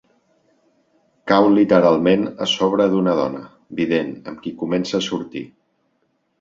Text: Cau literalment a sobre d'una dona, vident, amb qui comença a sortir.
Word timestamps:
Cau 1.31 1.49
literalment 1.57 2.23
a 2.47 2.49
sobre 2.55 2.89
d'una 2.95 3.15
dona, 3.21 3.45
vident, 3.83 4.13
amb 4.33 4.45
qui 4.49 4.57
comença 4.65 4.99
a 5.03 5.07
sortir. 5.13 5.47